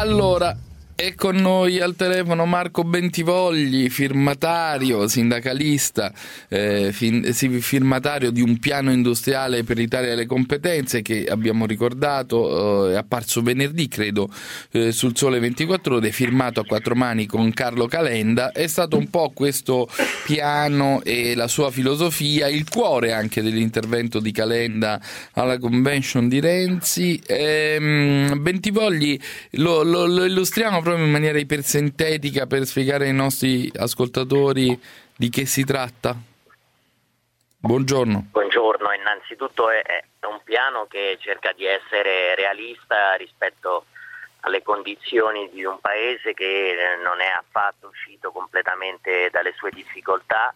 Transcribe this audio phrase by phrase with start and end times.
[0.00, 0.56] Allora,
[1.00, 6.12] è con noi al telefono Marco Bentivogli, firmatario, sindacalista,
[6.50, 12.92] eh, fin, firmatario di un piano industriale per l'Italia delle competenze che abbiamo ricordato, eh,
[12.92, 14.28] è apparso venerdì credo
[14.72, 18.52] eh, sul Sole 24 Ore, firmato a quattro mani con Carlo Calenda.
[18.52, 19.88] È stato un po' questo
[20.26, 25.00] piano e la sua filosofia il cuore anche dell'intervento di Calenda
[25.32, 27.18] alla convention di Renzi.
[27.24, 29.18] Ehm, Bentivogli
[29.52, 34.78] lo, lo, lo illustriamo proprio in maniera ipersintetica per spiegare ai nostri ascoltatori
[35.16, 36.16] di che si tratta?
[37.58, 38.28] Buongiorno.
[38.30, 43.86] Buongiorno, innanzitutto è, è un piano che cerca di essere realista rispetto
[44.40, 50.54] alle condizioni di un paese che non è affatto uscito completamente dalle sue difficoltà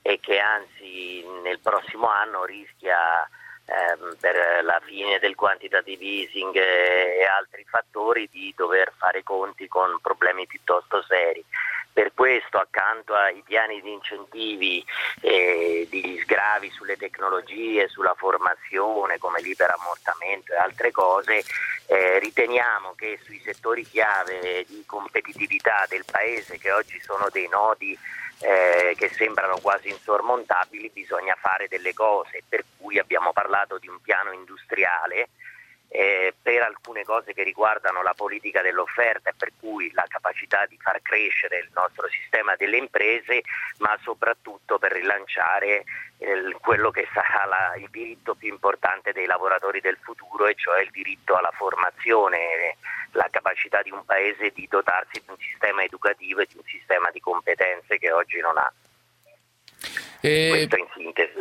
[0.00, 3.28] e che anzi nel prossimo anno rischia
[3.68, 9.98] ehm, per la fine del quantitative easing e altri fattori di dover fare conti con
[10.00, 11.44] problemi piuttosto seri.
[11.98, 14.86] Per questo accanto ai piani di incentivi
[15.20, 21.42] e di sgravi sulle tecnologie, sulla formazione come liberammortamento e altre cose,
[21.86, 27.98] eh, riteniamo che sui settori chiave di competitività del Paese che oggi sono dei nodi
[28.42, 34.00] eh, che sembrano quasi insormontabili, bisogna fare delle cose, per cui abbiamo parlato di un
[34.00, 35.30] piano industriale
[35.88, 40.76] eh, per alcune cose che riguardano la politica dell'offerta e per cui la capacità di
[40.80, 43.42] far crescere il nostro sistema delle imprese,
[43.78, 45.84] ma soprattutto per rilanciare
[46.18, 50.82] eh, quello che sarà la, il diritto più importante dei lavoratori del futuro, e cioè
[50.82, 52.76] il diritto alla formazione,
[53.12, 57.10] la capacità di un paese di dotarsi di un sistema educativo e di un sistema
[57.10, 58.72] di competenze che oggi non ha.
[60.20, 60.48] E...
[60.50, 61.38] Questo in sintesi.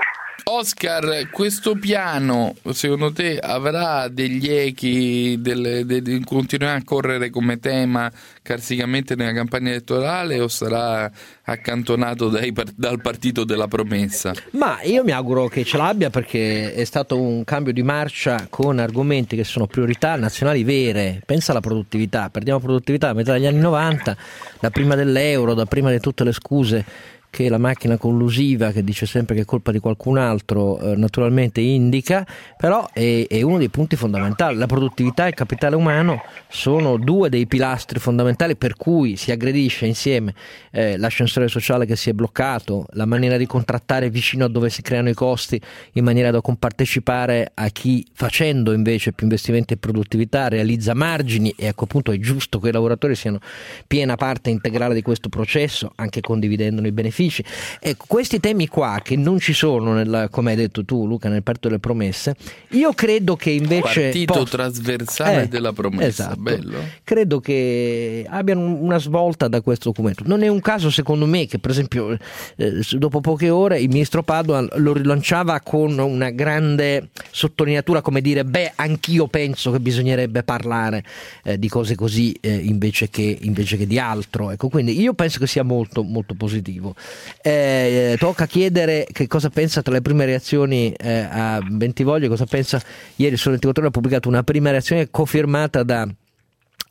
[0.50, 8.10] Oscar, questo piano secondo te avrà degli echi, delle, de, continuerà a correre come tema
[8.42, 11.12] carsicamente nella campagna elettorale o sarà
[11.44, 14.32] accantonato dai, dal partito della promessa?
[14.52, 18.80] Ma io mi auguro che ce l'abbia perché è stato un cambio di marcia con
[18.80, 21.22] argomenti che sono priorità nazionali vere.
[21.26, 24.16] Pensa alla produttività, perdiamo produttività a metà degli anni 90,
[24.62, 29.06] da prima dell'euro, da prima di tutte le scuse che la macchina collusiva, che dice
[29.06, 32.26] sempre che è colpa di qualcun altro, eh, naturalmente indica,
[32.58, 34.58] però è, è, uno dei punti fondamentali.
[34.58, 39.86] La produttività e il capitale umano sono due dei pilastri fondamentali per cui si aggredisce
[39.86, 40.34] insieme
[40.72, 44.82] eh, l'ascensore sociale che si è bloccato, la maniera di contrattare vicino a dove si
[44.82, 45.62] creano i costi
[45.94, 51.68] in maniera da compartecipare a chi facendo invece più investimenti e produttività realizza margini e
[51.68, 53.38] ecco appunto è giusto che i lavoratori siano
[53.86, 57.44] piena parte integrale di questo processo, anche condividendone i benefici benefici.
[57.80, 61.44] Ecco, questi temi qua che non ci sono, nel, come hai detto tu Luca, nel
[61.44, 62.36] partito delle promesse,
[62.70, 64.02] io credo che invece...
[64.02, 66.42] Partito poss- trasversale eh, della promessa, esatto.
[66.42, 66.78] bello.
[67.04, 70.24] Credo che abbiano una svolta da questo documento.
[70.26, 72.18] Non è un caso secondo me che per esempio
[72.56, 78.44] eh, dopo poche ore il ministro Padoan lo rilanciava con una grande sottolineatura come dire
[78.44, 81.04] beh anch'io penso che bisognerebbe parlare
[81.44, 84.52] eh, di cose così eh, invece che, invece, che, di altro.
[84.52, 86.96] Ecco, quindi io penso che sia molto molto positivo.
[87.42, 92.82] Eh, tocca chiedere che cosa pensa tra le prime reazioni eh, a Bentivoglio, cosa pensa
[93.16, 96.08] ieri su 24 ore ha pubblicato una prima reazione confermata da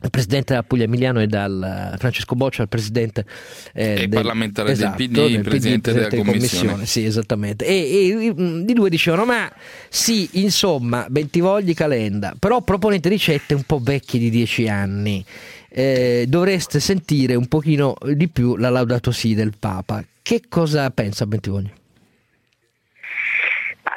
[0.02, 3.24] il presidente della Puglia Emiliano e dal uh, Francesco Boccia, il presidente
[3.72, 6.32] eh, del, parlamentare esatto, del PD, il presidente, della commissione.
[6.32, 6.86] commissione.
[6.86, 7.64] Sì, esattamente.
[7.64, 8.34] E, e,
[8.64, 9.50] di due dicevano: Ma
[9.88, 15.24] sì, insomma, Bentivogli Calenda, però proponete ricette un po' vecchie di dieci anni
[15.70, 20.04] eh, dovreste sentire un pochino di più la Laudato Si del Papa.
[20.26, 21.70] Che cosa pensa Bentivoglio?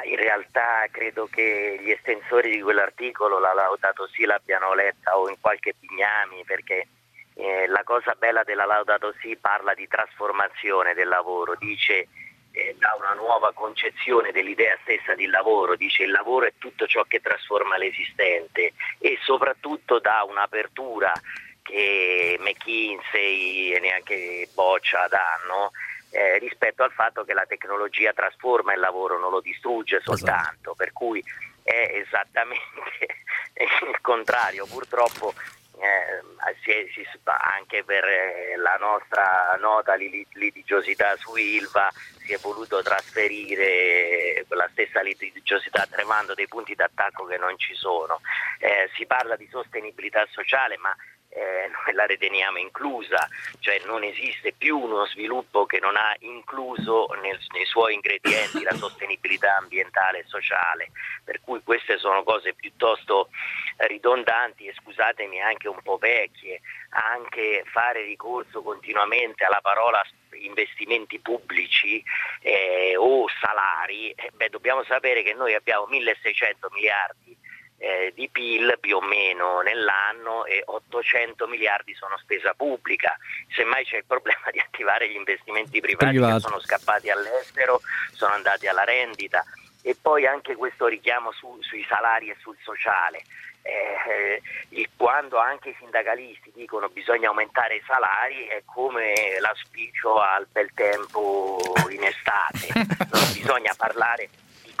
[0.04, 5.34] in realtà credo che gli estensori di quell'articolo la Laudato Si l'abbiano letta o in
[5.40, 6.86] qualche pignami perché
[7.34, 12.06] eh, la cosa bella della Laudato Si parla di trasformazione del lavoro, dice
[12.52, 17.02] eh, da una nuova concezione dell'idea stessa di lavoro, dice il lavoro è tutto ciò
[17.08, 21.12] che trasforma l'esistente e soprattutto dà un'apertura
[21.60, 25.72] che McKinsey e neanche Boccia danno
[26.10, 30.16] eh, rispetto al fatto che la tecnologia trasforma il lavoro, non lo distrugge esatto.
[30.16, 30.74] soltanto, esatto.
[30.74, 31.24] per cui
[31.62, 33.06] è esattamente
[33.54, 34.66] il contrario.
[34.66, 35.32] Purtroppo
[35.80, 42.38] eh, si è, si, anche per eh, la nostra nota litigiosità su Ilva si è
[42.38, 48.20] voluto trasferire quella stessa litigiosità tremando dei punti d'attacco che non ci sono.
[48.58, 50.94] Eh, si parla di sostenibilità sociale, ma
[51.40, 53.28] eh, noi la riteniamo inclusa,
[53.60, 58.74] cioè non esiste più uno sviluppo che non ha incluso nel, nei suoi ingredienti la
[58.76, 60.90] sostenibilità ambientale e sociale,
[61.24, 63.30] per cui queste sono cose piuttosto
[63.76, 66.60] ridondanti e scusatemi anche un po' vecchie,
[66.90, 70.02] anche fare ricorso continuamente alla parola
[70.32, 72.02] investimenti pubblici
[72.42, 77.36] eh, o salari, eh, beh, dobbiamo sapere che noi abbiamo 1600 miliardi
[77.80, 83.16] eh, di PIL più o meno nell'anno e 800 miliardi sono spesa pubblica.
[83.48, 86.34] Semmai c'è il problema di attivare gli investimenti privati Privato.
[86.34, 87.80] che sono scappati all'estero,
[88.12, 89.42] sono andati alla rendita
[89.82, 93.22] e poi anche questo richiamo su, sui salari e sul sociale.
[93.62, 100.46] Eh, eh quando anche i sindacalisti dicono bisogna aumentare i salari è come l'auspicio al
[100.52, 102.68] bel tempo in estate,
[103.10, 104.28] non bisogna parlare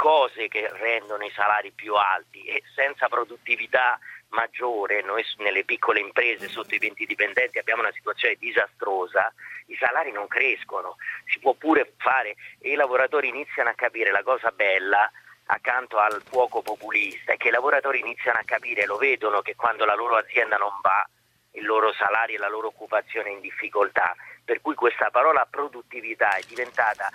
[0.00, 3.98] cose che rendono i salari più alti e senza produttività
[4.30, 9.30] maggiore, noi nelle piccole imprese sotto i 20 dipendenti abbiamo una situazione disastrosa,
[9.66, 14.22] i salari non crescono, si può pure fare e i lavoratori iniziano a capire la
[14.22, 15.10] cosa bella
[15.44, 19.84] accanto al fuoco populista è che i lavoratori iniziano a capire, lo vedono che quando
[19.84, 21.06] la loro azienda non va
[21.52, 24.14] il loro salario e la loro occupazione è in difficoltà,
[24.46, 27.10] per cui questa parola produttività è diventata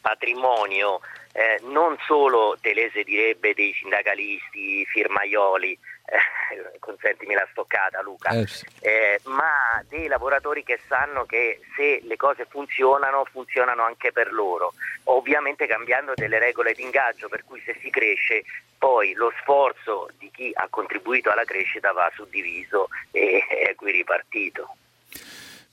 [0.00, 1.00] patrimonio
[1.32, 8.66] eh, non solo, Telese direbbe, dei sindacalisti, firmaioli, eh, consentimi la stoccata Luca, eh sì.
[8.80, 14.74] eh, ma dei lavoratori che sanno che se le cose funzionano, funzionano anche per loro,
[15.04, 18.42] ovviamente cambiando delle regole di ingaggio, per cui se si cresce
[18.76, 24.74] poi lo sforzo di chi ha contribuito alla crescita va suddiviso e è qui ripartito.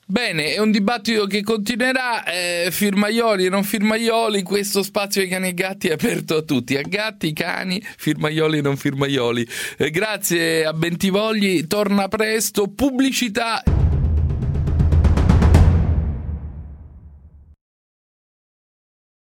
[0.09, 5.49] Bene, è un dibattito che continuerà, eh, firmaioli e non firmaioli, questo spazio ai cani
[5.49, 9.45] e gatti è aperto a tutti, a gatti, cani, firmaioli e non firmaioli.
[9.77, 13.61] Eh, grazie a Bentivogli, torna presto, pubblicità.